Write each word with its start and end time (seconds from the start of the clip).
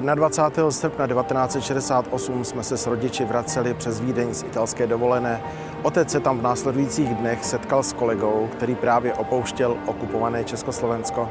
21. 0.00 0.70
srpna 0.70 1.06
1968 1.06 2.44
jsme 2.44 2.62
se 2.62 2.76
s 2.76 2.86
rodiči 2.86 3.24
vraceli 3.24 3.74
přes 3.74 4.00
Vídeň 4.00 4.34
z 4.34 4.42
italské 4.42 4.86
dovolené. 4.86 5.40
Otec 5.82 6.10
se 6.10 6.20
tam 6.20 6.38
v 6.38 6.42
následujících 6.42 7.14
dnech 7.14 7.44
setkal 7.44 7.82
s 7.82 7.92
kolegou, 7.92 8.48
který 8.52 8.74
právě 8.74 9.14
opouštěl 9.14 9.76
okupované 9.86 10.44
Československo. 10.44 11.28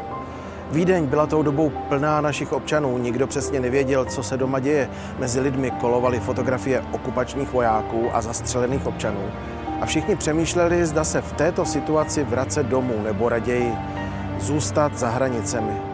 Vídeň 0.71 1.05
byla 1.05 1.27
tou 1.27 1.43
dobou 1.43 1.69
plná 1.69 2.21
našich 2.21 2.53
občanů, 2.53 2.97
nikdo 2.97 3.27
přesně 3.27 3.59
nevěděl, 3.59 4.05
co 4.05 4.23
se 4.23 4.37
doma 4.37 4.59
děje. 4.59 4.89
Mezi 5.19 5.39
lidmi 5.39 5.71
kolovaly 5.71 6.19
fotografie 6.19 6.83
okupačních 6.91 7.53
vojáků 7.53 8.09
a 8.13 8.21
zastřelených 8.21 8.87
občanů. 8.87 9.31
A 9.81 9.85
všichni 9.85 10.15
přemýšleli, 10.15 10.85
zda 10.85 11.03
se 11.03 11.21
v 11.21 11.33
této 11.33 11.65
situaci 11.65 12.23
vracet 12.23 12.65
domů 12.65 13.01
nebo 13.03 13.29
raději 13.29 13.73
zůstat 14.39 14.97
za 14.97 15.09
hranicemi. 15.09 15.90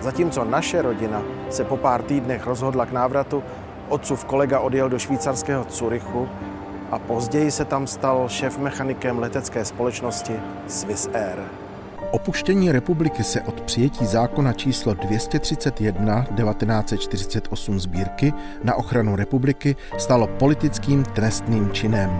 Zatímco 0.00 0.44
naše 0.44 0.82
rodina 0.82 1.22
se 1.50 1.64
po 1.64 1.76
pár 1.76 2.02
týdnech 2.02 2.46
rozhodla 2.46 2.86
k 2.86 2.92
návratu, 2.92 3.42
otcův 3.88 4.24
kolega 4.24 4.60
odjel 4.60 4.88
do 4.88 4.98
švýcarského 4.98 5.64
Curychu 5.64 6.28
a 6.90 6.98
později 6.98 7.50
se 7.50 7.64
tam 7.64 7.86
stal 7.86 8.28
šéf 8.28 8.58
mechanikem 8.58 9.18
letecké 9.18 9.64
společnosti 9.64 10.40
Swiss 10.66 11.08
Air. 11.14 11.38
Opuštění 12.10 12.72
republiky 12.72 13.24
se 13.24 13.40
od 13.40 13.60
přijetí 13.60 14.06
zákona 14.06 14.52
číslo 14.52 14.94
231 14.94 16.22
1948 16.22 17.80
sbírky 17.80 18.32
na 18.64 18.74
ochranu 18.74 19.16
republiky 19.16 19.76
stalo 19.98 20.26
politickým 20.26 21.04
trestným 21.04 21.72
činem. 21.72 22.10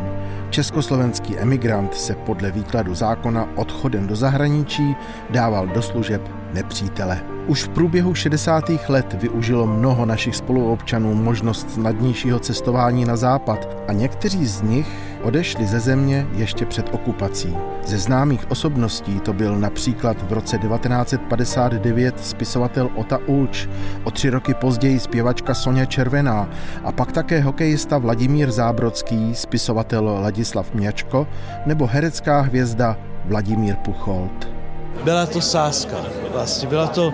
Československý 0.51 1.38
emigrant 1.38 1.95
se 1.95 2.15
podle 2.15 2.51
výkladu 2.51 2.95
zákona 2.95 3.49
odchodem 3.57 4.07
do 4.07 4.16
zahraničí 4.16 4.97
dával 5.30 5.66
do 5.66 5.83
služeb 5.83 6.23
nepřítele. 6.52 7.36
Už 7.47 7.65
v 7.65 7.69
průběhu 7.69 8.15
60. 8.15 8.65
let 8.89 9.16
využilo 9.21 9.66
mnoho 9.66 10.07
našich 10.07 10.37
spoluobčanů 10.37 11.15
možnost 11.15 11.71
snadnějšího 11.71 12.38
cestování 12.38 13.05
na 13.05 13.16
západ 13.16 13.69
a 13.88 13.93
někteří 13.93 14.47
z 14.47 14.63
nich 14.63 14.87
odešli 15.23 15.66
ze 15.66 15.80
země 15.80 16.27
ještě 16.33 16.66
před 16.66 16.95
okupací. 16.95 17.57
Ze 17.85 17.99
známých 17.99 18.51
osobností 18.51 19.21
to 19.21 19.33
byl 19.33 19.57
například 19.57 20.23
v 20.23 20.33
roce 20.33 20.59
1959 20.59 22.25
spisovatel 22.25 22.91
Ota 22.95 23.19
Ulč, 23.27 23.69
o 24.05 24.10
tři 24.10 24.31
roky 24.31 24.55
později 24.55 25.01
zpěvačka 25.01 25.55
Sonja 25.55 25.85
Červená 25.85 26.49
a 26.85 26.93
pak 26.93 27.13
také 27.13 27.41
hokejista 27.41 27.99
Vladimír 27.99 28.51
Zábrodský, 28.51 29.35
spisovatel 29.35 30.05
Ladislav 30.23 30.75
Měčko 30.75 31.27
nebo 31.66 31.87
herecká 31.87 32.41
hvězda 32.41 32.97
Vladimír 33.25 33.77
Pucholt. 33.77 34.55
Byla 35.05 35.27
to 35.27 35.41
sázka, 35.41 35.97
vlastně 36.33 36.69
byla 36.69 36.87
to, 36.87 37.13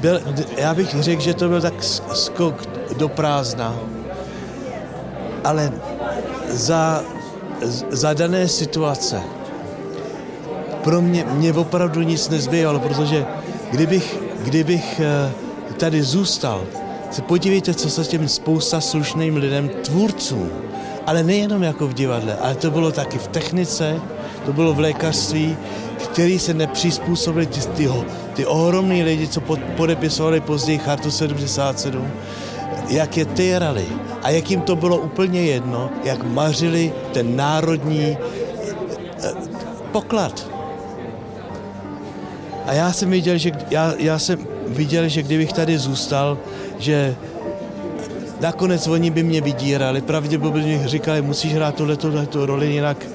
byl, 0.00 0.20
já 0.56 0.74
bych 0.74 1.02
řekl, 1.02 1.22
že 1.22 1.34
to 1.34 1.48
byl 1.48 1.60
tak 1.60 1.74
skok 2.12 2.66
do 2.96 3.08
prázdna, 3.08 3.76
ale 5.44 5.72
za, 6.48 7.04
za 7.90 8.14
dané 8.14 8.48
situace 8.48 9.22
pro 10.84 11.02
mě, 11.02 11.24
mě 11.24 11.52
opravdu 11.52 12.02
nic 12.02 12.28
nezbývalo, 12.28 12.78
protože 12.78 13.26
kdybych, 13.70 14.18
kdybych 14.42 15.00
eh, 15.00 15.32
tady 15.76 16.02
zůstal, 16.02 16.64
se 17.10 17.22
podívejte, 17.22 17.74
co 17.74 17.90
se 17.90 18.04
těm 18.04 18.28
spousta 18.28 18.80
slušným 18.80 19.36
lidem, 19.36 19.68
tvůrcům, 19.68 20.50
ale 21.06 21.22
nejenom 21.22 21.62
jako 21.62 21.86
v 21.86 21.94
divadle, 21.94 22.36
ale 22.40 22.54
to 22.54 22.70
bylo 22.70 22.92
taky 22.92 23.18
v 23.18 23.28
technice, 23.28 24.00
to 24.46 24.52
bylo 24.52 24.74
v 24.74 24.80
lékařství, 24.80 25.56
který 26.12 26.38
se 26.38 26.54
nepřizpůsobili 26.54 27.46
ty, 27.46 27.60
ty, 27.60 27.90
ty 28.32 28.46
ohromní 28.46 29.02
lidi, 29.02 29.28
co 29.28 29.40
pod, 29.40 29.60
podepisovali 29.76 30.40
později 30.40 30.78
Chartu 30.78 31.10
77, 31.10 32.10
jak 32.88 33.16
je 33.16 33.24
tyrali 33.24 33.86
a 34.22 34.30
jak 34.30 34.50
jim 34.50 34.60
to 34.60 34.76
bylo 34.76 34.96
úplně 34.96 35.42
jedno, 35.42 35.90
jak 36.04 36.22
mařili 36.22 36.92
ten 37.12 37.36
národní 37.36 38.16
eh, 38.16 39.32
poklad. 39.92 40.46
A 42.66 42.72
já 42.72 42.92
jsem 42.92 43.10
viděl, 43.10 43.38
že, 43.38 43.52
já, 43.70 43.94
já 43.98 44.18
jsem 44.18 44.46
viděl, 44.66 45.08
že 45.08 45.22
kdybych 45.22 45.52
tady 45.52 45.78
zůstal, 45.78 46.38
že 46.78 47.16
nakonec 48.42 48.86
oni 48.86 49.10
by 49.10 49.22
mě 49.22 49.40
vydírali, 49.40 50.00
pravděpodobně 50.00 50.88
říkali, 50.88 51.22
musíš 51.22 51.54
hrát 51.54 51.74
tuhle, 51.74 51.96
tuhle 51.96 52.26
roli, 52.34 52.66
jinak 52.66 53.06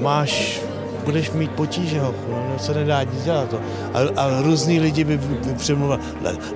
máš 0.00 0.60
budeš 1.04 1.30
mít 1.30 1.50
potíže, 1.50 2.00
ho, 2.00 2.14
no, 2.30 2.36
no, 2.50 2.58
co 2.58 2.74
nedá 2.74 3.02
nic 3.02 3.24
dělat. 3.24 3.48
To. 3.48 3.58
A, 3.94 4.20
a 4.20 4.42
různý 4.42 4.80
lidi 4.80 5.04
by, 5.04 5.16
by 5.18 5.54
přemluvali, 5.54 6.00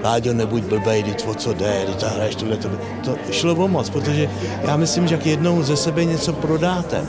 Láďo, 0.05 0.33
nebuď 0.33 0.63
blbej, 0.63 1.03
teď 1.03 1.27
o 1.29 1.35
co 1.35 1.53
jde, 1.53 1.85
teď 1.87 2.05
hraješ 2.15 2.35
tohle, 2.35 2.57
to, 2.57 2.69
to 3.05 3.17
šlo 3.31 3.55
o 3.55 3.69
moc, 3.69 3.91
protože 3.91 4.31
já 4.63 4.77
myslím, 4.77 5.09
že 5.09 5.15
jak 5.15 5.27
jednou 5.27 5.63
ze 5.63 5.77
sebe 5.77 6.05
něco 6.05 6.33
prodáte, 6.33 7.05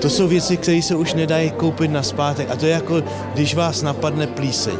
to 0.00 0.10
jsou 0.10 0.28
věci, 0.28 0.56
které 0.56 0.82
se 0.82 0.94
už 0.94 1.14
nedají 1.14 1.50
koupit 1.50 1.90
na 1.90 2.02
zpátek 2.02 2.50
a 2.50 2.56
to 2.56 2.66
je 2.66 2.72
jako, 2.72 3.02
když 3.34 3.54
vás 3.54 3.82
napadne 3.82 4.26
plíseň. 4.26 4.76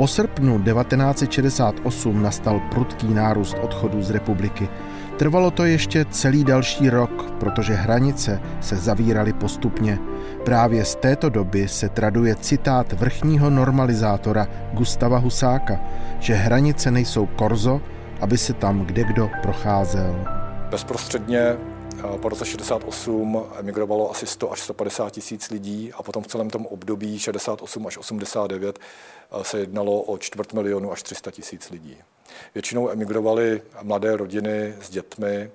Po 0.00 0.06
srpnu 0.06 0.62
1968 0.62 2.22
nastal 2.22 2.60
prudký 2.70 3.14
nárůst 3.14 3.56
odchodů 3.62 4.02
z 4.02 4.10
republiky. 4.10 4.68
Trvalo 5.16 5.50
to 5.50 5.64
ještě 5.64 6.04
celý 6.04 6.44
další 6.44 6.90
rok, 6.90 7.30
protože 7.40 7.74
hranice 7.74 8.40
se 8.60 8.76
zavíraly 8.76 9.32
postupně. 9.32 9.98
Právě 10.44 10.84
z 10.84 10.94
této 10.94 11.28
doby 11.28 11.68
se 11.68 11.88
traduje 11.88 12.34
citát 12.34 12.92
vrchního 12.92 13.50
normalizátora 13.50 14.46
Gustava 14.72 15.18
Husáka, 15.18 15.80
že 16.18 16.34
hranice 16.34 16.90
nejsou 16.90 17.26
korzo, 17.26 17.80
aby 18.20 18.38
se 18.38 18.52
tam 18.52 18.80
kde 18.80 19.04
kdo 19.04 19.30
procházel. 19.42 20.24
Bezprostředně 20.70 21.56
po 22.22 22.28
roce 22.28 22.44
68 22.44 23.44
emigrovalo 23.58 24.10
asi 24.10 24.26
100 24.26 24.52
až 24.52 24.60
150 24.60 25.10
tisíc 25.10 25.50
lidí 25.50 25.92
a 25.92 26.02
potom 26.02 26.22
v 26.22 26.26
celém 26.26 26.50
tom 26.50 26.66
období 26.66 27.18
68 27.18 27.86
až 27.86 27.98
89 27.98 28.78
eh, 28.78 29.44
se 29.44 29.58
jednalo 29.58 30.00
o 30.00 30.18
čtvrt 30.18 30.52
milionu 30.52 30.92
až 30.92 31.02
300 31.02 31.30
tisíc 31.30 31.70
lidí. 31.70 31.96
Většinou 32.54 32.90
emigrovali 32.90 33.62
mladé 33.82 34.16
rodiny 34.16 34.74
s 34.80 34.90
dětmi, 34.90 35.34
eh, 35.36 35.50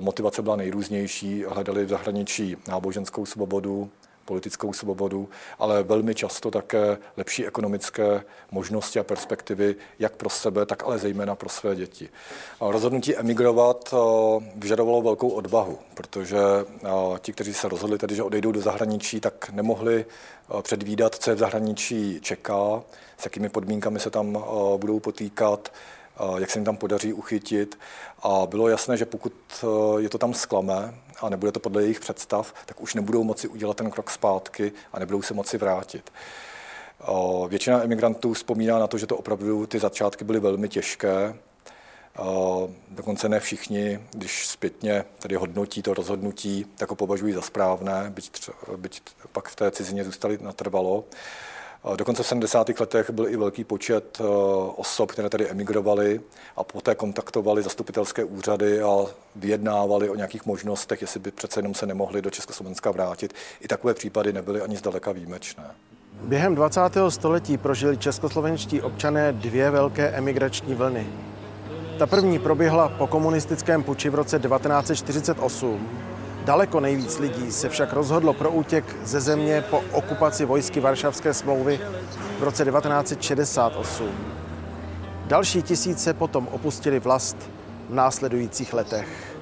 motivace 0.00 0.42
byla 0.42 0.56
nejrůznější, 0.56 1.44
hledali 1.48 1.84
v 1.84 1.88
zahraničí 1.88 2.56
náboženskou 2.68 3.26
svobodu, 3.26 3.90
politickou 4.28 4.72
svobodu, 4.72 5.28
ale 5.58 5.82
velmi 5.82 6.14
často 6.14 6.50
také 6.50 6.98
lepší 7.16 7.46
ekonomické 7.46 8.24
možnosti 8.50 8.98
a 8.98 9.04
perspektivy, 9.04 9.76
jak 9.98 10.16
pro 10.16 10.30
sebe, 10.30 10.66
tak 10.66 10.84
ale 10.84 10.98
zejména 10.98 11.34
pro 11.34 11.48
své 11.48 11.76
děti. 11.76 12.08
Rozhodnutí 12.60 13.16
emigrovat 13.16 13.94
eh, 13.94 13.96
vyžadovalo 14.56 15.02
velkou 15.02 15.28
odvahu, 15.28 15.78
protože 15.94 16.38
eh, 16.38 16.88
ti, 17.18 17.32
kteří 17.32 17.54
se 17.54 17.68
rozhodli 17.68 17.98
tedy, 17.98 18.14
že 18.14 18.22
odejdou 18.22 18.52
do 18.52 18.60
zahraničí, 18.60 19.20
tak 19.20 19.50
nemohli 19.50 20.06
předvídat, 20.62 21.14
co 21.14 21.30
je 21.30 21.34
v 21.36 21.38
zahraničí 21.38 22.20
čeká, 22.20 22.82
s 23.18 23.24
jakými 23.24 23.48
podmínkami 23.48 24.00
se 24.00 24.10
tam 24.10 24.44
budou 24.76 25.00
potýkat, 25.00 25.72
jak 26.38 26.50
se 26.50 26.58
jim 26.58 26.64
tam 26.64 26.76
podaří 26.76 27.12
uchytit. 27.12 27.78
A 28.22 28.46
bylo 28.46 28.68
jasné, 28.68 28.96
že 28.96 29.06
pokud 29.06 29.32
e, 29.62 30.02
je 30.02 30.08
to 30.08 30.18
tam 30.18 30.34
sklame 30.34 30.94
a 31.20 31.28
nebude 31.28 31.52
to 31.52 31.60
podle 31.60 31.82
jejich 31.82 32.00
představ, 32.00 32.54
tak 32.66 32.80
už 32.80 32.94
nebudou 32.94 33.24
moci 33.24 33.48
udělat 33.48 33.76
ten 33.76 33.90
krok 33.90 34.10
zpátky 34.10 34.72
a 34.92 34.98
nebudou 34.98 35.22
se 35.22 35.34
moci 35.34 35.58
vrátit. 35.58 36.12
Většina 37.48 37.82
emigrantů 37.82 38.32
vzpomíná 38.32 38.78
na 38.78 38.86
to, 38.86 38.98
že 38.98 39.06
to 39.06 39.16
opravdu 39.16 39.66
ty 39.66 39.78
začátky 39.78 40.24
byly 40.24 40.40
velmi 40.40 40.68
těžké. 40.68 41.34
Dokonce 42.88 43.28
ne 43.28 43.40
všichni, 43.40 44.00
když 44.12 44.46
zpětně 44.46 45.04
tedy 45.18 45.36
hodnotí 45.36 45.82
to 45.82 45.94
rozhodnutí, 45.94 46.66
tak 46.76 46.90
ho 46.90 46.96
považují 46.96 47.32
za 47.32 47.42
správné, 47.42 48.10
byť, 48.10 48.30
třeba, 48.30 48.56
byť 48.76 49.02
pak 49.32 49.48
v 49.48 49.56
té 49.56 49.70
cizině 49.70 50.04
zůstali 50.04 50.38
natrvalo. 50.42 51.04
Dokonce 51.96 52.22
v 52.22 52.26
70. 52.26 52.80
letech 52.80 53.10
byl 53.10 53.28
i 53.28 53.36
velký 53.36 53.64
počet 53.64 54.18
eh, 54.20 54.24
osob, 54.76 55.12
které 55.12 55.28
tady 55.28 55.48
emigrovaly 55.48 56.20
a 56.56 56.64
poté 56.64 56.94
kontaktovali 56.94 57.62
zastupitelské 57.62 58.24
úřady 58.24 58.82
a 58.82 58.96
vyjednávali 59.36 60.10
o 60.10 60.14
nějakých 60.14 60.46
možnostech, 60.46 61.00
jestli 61.00 61.20
by 61.20 61.30
přece 61.30 61.58
jenom 61.58 61.74
se 61.74 61.86
nemohli 61.86 62.22
do 62.22 62.30
Československa 62.30 62.90
vrátit. 62.90 63.34
I 63.60 63.68
takové 63.68 63.94
případy 63.94 64.32
nebyly 64.32 64.60
ani 64.60 64.76
zdaleka 64.76 65.12
výjimečné. 65.12 65.64
Během 66.22 66.54
20. 66.54 66.80
století 67.08 67.58
prožili 67.58 67.98
českoslovenští 67.98 68.82
občané 68.82 69.32
dvě 69.32 69.70
velké 69.70 70.08
emigrační 70.08 70.74
vlny. 70.74 71.06
Ta 71.98 72.06
první 72.06 72.38
proběhla 72.38 72.88
po 72.88 73.06
komunistickém 73.06 73.82
puči 73.82 74.10
v 74.10 74.14
roce 74.14 74.38
1948 74.38 76.07
Daleko 76.48 76.80
nejvíc 76.80 77.18
lidí 77.18 77.52
se 77.52 77.68
však 77.68 77.92
rozhodlo 77.92 78.32
pro 78.32 78.50
útěk 78.50 78.96
ze 79.04 79.20
země 79.20 79.64
po 79.70 79.82
okupaci 79.92 80.44
vojsky 80.44 80.80
Varšavské 80.80 81.34
smlouvy 81.34 81.80
v 82.38 82.42
roce 82.42 82.64
1968. 82.64 84.08
Další 85.26 85.62
tisíce 85.62 86.14
potom 86.14 86.48
opustili 86.48 87.00
vlast 87.00 87.36
v 87.88 87.94
následujících 87.94 88.72
letech. 88.74 89.37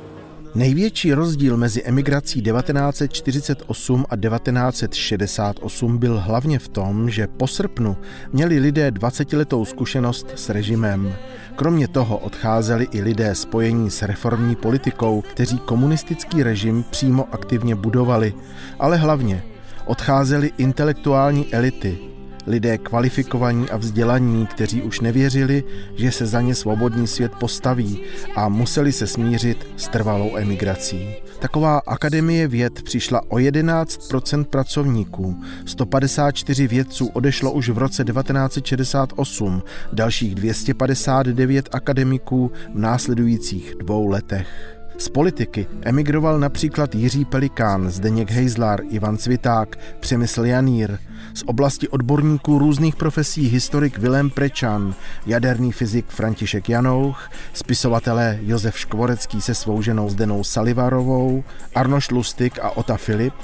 Největší 0.56 1.12
rozdíl 1.12 1.56
mezi 1.56 1.82
emigrací 1.82 2.42
1948 2.42 4.06
a 4.10 4.16
1968 4.16 5.98
byl 5.98 6.20
hlavně 6.20 6.58
v 6.58 6.68
tom, 6.68 7.10
že 7.10 7.26
po 7.26 7.46
srpnu 7.46 7.96
měli 8.32 8.58
lidé 8.58 8.90
20-letou 8.90 9.64
zkušenost 9.64 10.26
s 10.36 10.48
režimem. 10.48 11.14
Kromě 11.56 11.88
toho 11.88 12.18
odcházeli 12.18 12.88
i 12.90 13.00
lidé 13.00 13.34
spojení 13.34 13.90
s 13.90 14.02
reformní 14.02 14.56
politikou, 14.56 15.20
kteří 15.20 15.58
komunistický 15.58 16.42
režim 16.42 16.84
přímo 16.90 17.28
aktivně 17.32 17.74
budovali, 17.74 18.34
ale 18.78 18.96
hlavně 18.96 19.42
odcházeli 19.86 20.52
intelektuální 20.58 21.54
elity, 21.54 21.98
lidé 22.46 22.78
kvalifikovaní 22.78 23.70
a 23.70 23.76
vzdělaní, 23.76 24.46
kteří 24.46 24.82
už 24.82 25.00
nevěřili, 25.00 25.64
že 25.96 26.12
se 26.12 26.26
za 26.26 26.40
ně 26.40 26.54
svobodný 26.54 27.06
svět 27.06 27.32
postaví 27.40 28.00
a 28.36 28.48
museli 28.48 28.92
se 28.92 29.06
smířit 29.06 29.66
s 29.76 29.88
trvalou 29.88 30.36
emigrací. 30.36 31.08
Taková 31.38 31.78
akademie 31.86 32.48
věd 32.48 32.82
přišla 32.82 33.22
o 33.28 33.36
11% 33.36 34.44
pracovníků. 34.44 35.42
154 35.64 36.68
vědců 36.68 37.06
odešlo 37.06 37.52
už 37.52 37.68
v 37.68 37.78
roce 37.78 38.04
1968, 38.04 39.62
dalších 39.92 40.34
259 40.34 41.68
akademiků 41.72 42.50
v 42.74 42.78
následujících 42.78 43.74
dvou 43.78 44.06
letech. 44.06 44.75
Z 44.98 45.08
politiky 45.08 45.66
emigroval 45.82 46.38
například 46.38 46.94
Jiří 46.94 47.24
Pelikán, 47.24 47.90
Zdeněk 47.90 48.30
Hejzlar, 48.30 48.80
Ivan 48.90 49.16
Cviták, 49.16 49.78
Přemysl 50.00 50.44
Janír. 50.44 50.98
Z 51.34 51.42
oblasti 51.46 51.88
odborníků 51.88 52.58
různých 52.58 52.96
profesí 52.96 53.48
historik 53.48 53.98
Vilém 53.98 54.30
Prečan, 54.30 54.94
jaderný 55.26 55.72
fyzik 55.72 56.06
František 56.08 56.68
Janouch, 56.68 57.30
spisovatelé 57.52 58.38
Josef 58.42 58.78
Škvorecký 58.78 59.40
se 59.40 59.54
svou 59.54 59.82
ženou 59.82 60.08
Zdenou 60.08 60.44
Salivarovou, 60.44 61.44
Arnoš 61.74 62.10
Lustig 62.10 62.58
a 62.62 62.70
Ota 62.70 62.96
Filip, 62.96 63.34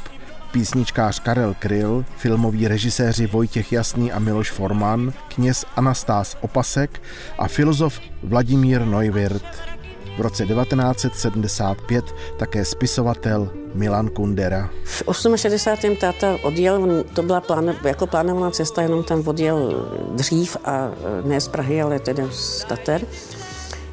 písničkář 0.52 1.20
Karel 1.20 1.54
Kryl, 1.58 2.04
filmoví 2.16 2.68
režiséři 2.68 3.26
Vojtěch 3.26 3.72
Jasný 3.72 4.12
a 4.12 4.18
Miloš 4.18 4.50
Forman, 4.50 5.12
kněz 5.28 5.64
Anastás 5.76 6.36
Opasek 6.40 7.02
a 7.38 7.48
filozof 7.48 8.00
Vladimír 8.22 8.86
Neuwirth 8.86 9.81
v 10.16 10.20
roce 10.20 10.46
1975 10.46 12.14
také 12.36 12.64
spisovatel 12.64 13.50
Milan 13.74 14.08
Kundera. 14.08 14.70
V 14.84 15.02
68. 15.36 15.96
táta 15.96 16.38
odjel, 16.42 17.04
to 17.14 17.22
byla 17.22 17.40
plán, 17.40 17.76
jako 17.84 18.06
plánovaná 18.06 18.50
cesta, 18.50 18.82
jenom 18.82 19.04
tam 19.04 19.22
odjel 19.28 19.86
dřív 20.14 20.56
a 20.64 20.90
ne 21.24 21.40
z 21.40 21.48
Prahy, 21.48 21.82
ale 21.82 21.98
tedy 21.98 22.22
z 22.30 22.64
Tater, 22.64 23.02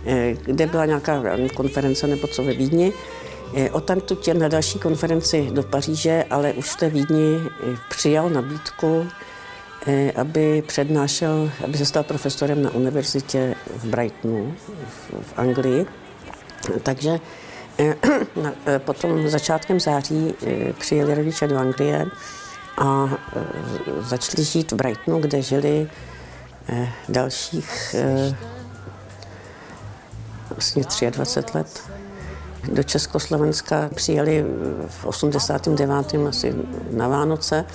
eh, 0.06 0.34
kde 0.46 0.68
byla 0.68 0.86
nějaká 0.86 1.24
konference 1.56 2.08
nebo 2.08 2.28
co 2.28 2.44
ve 2.44 2.54
Vídni. 2.54 2.94
O 3.72 3.82
tam 3.82 4.02
tu 4.02 4.16
tě 4.16 4.34
na 4.34 4.48
další 4.48 4.80
konferenci 4.80 5.50
do 5.52 5.64
Paříže, 5.64 6.26
ale 6.30 6.54
už 6.54 6.70
v 6.70 6.76
té 6.76 6.90
Vídni 6.90 7.40
přijal 7.90 8.30
nabídku, 8.30 9.08
aby 10.16 10.64
přednášel, 10.68 11.52
aby 11.64 11.78
se 11.78 11.86
stal 11.86 12.04
profesorem 12.04 12.64
na 12.64 12.72
univerzitě 12.72 13.56
v 13.78 13.86
Brightonu 13.86 14.56
v 15.22 15.34
Anglii. 15.38 15.86
Takže 16.84 17.20
eh, 17.80 17.96
eh, 18.66 18.80
potom 18.80 19.30
začátkem 19.30 19.80
září 19.80 20.34
eh, 20.48 20.74
přijeli 20.74 21.16
rodiče 21.16 21.48
do 21.48 21.58
Anglie 21.58 22.06
a 22.78 23.10
začali 24.00 24.44
žít 24.44 24.72
v 24.72 24.76
Brightonu, 24.76 25.20
kde 25.20 25.42
žili 25.42 25.90
dalších 27.10 27.96
vlastně 30.50 30.84
23 31.10 31.58
let. 31.58 31.82
Do 32.72 32.84
Československa 32.84 33.90
přijeli 33.96 34.46
v 34.88 35.06
89. 35.06 36.14
asi 36.28 36.56
na 36.92 37.08
Vánoce, 37.08 37.66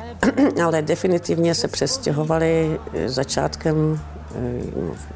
ale 0.64 0.82
definitivně 0.82 1.54
se 1.54 1.68
přestěhovali 1.68 2.80
začátkem 3.06 4.00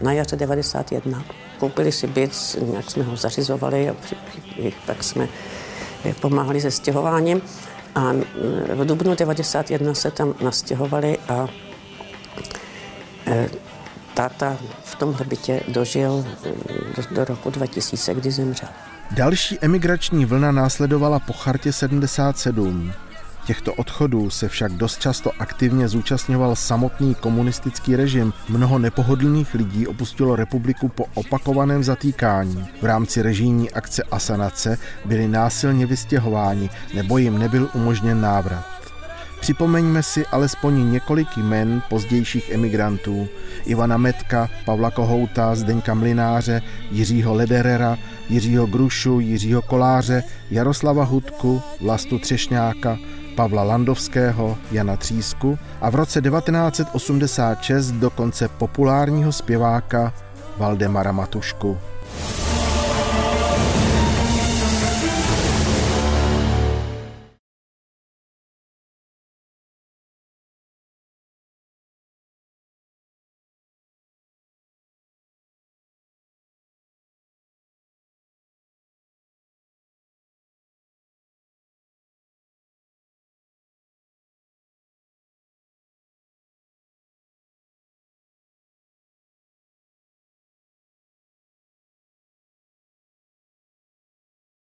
na 0.00 0.12
jaře 0.12 0.36
91 0.36 1.24
koupili 1.58 1.92
si 1.92 2.06
byt, 2.06 2.56
nějak 2.62 2.90
jsme 2.90 3.04
ho 3.04 3.16
zařizovali 3.16 3.90
a 3.90 3.96
pak 4.86 5.04
jsme 5.04 5.28
pomáhali 6.20 6.60
se 6.60 6.70
stěhováním. 6.70 7.42
A 7.94 8.12
v 8.74 8.84
dubnu 8.84 9.14
91 9.14 9.94
se 9.94 10.10
tam 10.10 10.34
nastěhovali 10.40 11.18
a 11.28 11.48
e, 13.26 13.48
táta 14.14 14.56
v 14.84 14.94
tomhle 14.94 15.24
bytě 15.24 15.60
dožil 15.68 16.26
do, 16.96 17.02
do 17.14 17.24
roku 17.24 17.50
2000, 17.50 18.14
kdy 18.14 18.30
zemřel. 18.30 18.68
Další 19.10 19.58
emigrační 19.60 20.24
vlna 20.24 20.52
následovala 20.52 21.18
po 21.18 21.32
chartě 21.32 21.72
77. 21.72 22.92
Těchto 23.48 23.74
odchodů 23.74 24.30
se 24.30 24.48
však 24.48 24.72
dost 24.72 25.00
často 25.00 25.30
aktivně 25.38 25.88
zúčastňoval 25.88 26.56
samotný 26.56 27.14
komunistický 27.14 27.96
režim. 27.96 28.32
Mnoho 28.48 28.78
nepohodlných 28.78 29.54
lidí 29.54 29.86
opustilo 29.86 30.36
republiku 30.36 30.88
po 30.88 31.04
opakovaném 31.14 31.84
zatýkání. 31.84 32.68
V 32.82 32.84
rámci 32.84 33.22
režijní 33.22 33.70
akce 33.70 34.02
Asanace 34.02 34.78
byli 35.04 35.28
násilně 35.28 35.86
vystěhováni 35.86 36.70
nebo 36.94 37.18
jim 37.18 37.38
nebyl 37.38 37.70
umožněn 37.74 38.20
návrat. 38.20 38.64
Připomeňme 39.40 40.02
si 40.02 40.26
alespoň 40.26 40.92
několik 40.92 41.36
jmen 41.36 41.82
pozdějších 41.88 42.50
emigrantů. 42.50 43.28
Ivana 43.64 43.96
Metka, 43.96 44.48
Pavla 44.64 44.90
Kohouta, 44.90 45.54
Zdeňka 45.54 45.94
Mlináře, 45.94 46.62
Jiřího 46.90 47.34
Lederera, 47.34 47.98
Jiřího 48.28 48.66
Grušu, 48.66 49.20
Jiřího 49.20 49.62
Koláře, 49.62 50.22
Jaroslava 50.50 51.04
Hudku, 51.04 51.62
Vlastu 51.80 52.18
Třešňáka, 52.18 52.98
Pavla 53.38 53.62
Landovského, 53.62 54.58
Jana 54.70 54.96
Třísku 54.96 55.58
a 55.80 55.90
v 55.90 55.94
roce 55.94 56.20
1986 56.22 57.92
dokonce 57.92 58.48
populárního 58.48 59.32
zpěváka 59.32 60.12
Valdemara 60.56 61.12
Matušku. 61.12 61.78